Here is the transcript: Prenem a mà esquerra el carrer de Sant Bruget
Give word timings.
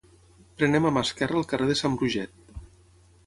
Prenem 0.61 0.87
a 0.89 0.91
mà 0.95 1.03
esquerra 1.09 1.37
el 1.41 1.45
carrer 1.51 1.69
de 1.71 1.77
Sant 1.81 1.97
Bruget 1.99 2.59